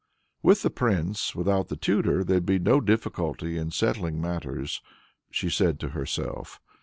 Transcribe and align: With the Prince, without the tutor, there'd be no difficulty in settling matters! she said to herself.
With 0.41 0.63
the 0.63 0.71
Prince, 0.71 1.35
without 1.35 1.67
the 1.67 1.75
tutor, 1.75 2.23
there'd 2.23 2.43
be 2.47 2.57
no 2.57 2.81
difficulty 2.81 3.59
in 3.59 3.69
settling 3.69 4.19
matters! 4.19 4.81
she 5.29 5.47
said 5.47 5.79
to 5.81 5.89
herself. 5.89 6.59